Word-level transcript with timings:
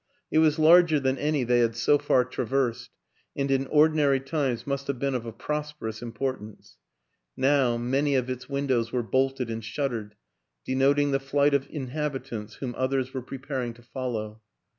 It 0.31 0.39
was 0.39 0.57
larger 0.57 0.99
than 0.99 1.19
any 1.19 1.43
they 1.43 1.59
had 1.59 1.75
so 1.75 1.99
far 1.99 2.25
traversed, 2.25 2.89
and 3.35 3.51
in 3.51 3.67
ordinary 3.67 4.19
times 4.19 4.65
must 4.65 4.87
have 4.87 4.97
been 4.97 5.13
of 5.13 5.27
a 5.27 5.31
pros 5.31 5.73
perous 5.73 6.01
importance; 6.01 6.77
now 7.37 7.77
many 7.77 8.15
of 8.15 8.27
its 8.27 8.49
windows 8.49 8.91
were 8.91 9.03
bolted 9.03 9.51
and 9.51 9.63
shuttered, 9.63 10.15
denoting 10.65 11.11
the 11.11 11.19
flight 11.19 11.53
of 11.53 11.67
inhabitants 11.69 12.55
whom 12.55 12.73
others 12.79 13.13
were 13.13 13.21
preparing 13.21 13.75
to 13.75 13.83
fol 13.83 14.13
low. 14.13 14.41